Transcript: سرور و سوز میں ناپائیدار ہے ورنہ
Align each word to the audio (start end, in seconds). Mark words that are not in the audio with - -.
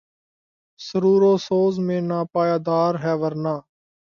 سرور 0.79 1.21
و 1.23 1.33
سوز 1.37 1.75
میں 1.79 2.01
ناپائیدار 2.01 2.93
ہے 3.03 3.13
ورنہ 3.21 3.53